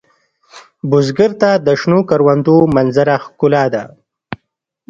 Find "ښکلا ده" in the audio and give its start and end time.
3.23-3.83